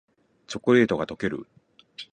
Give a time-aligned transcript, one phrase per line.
[0.47, 1.47] チョコレートがとける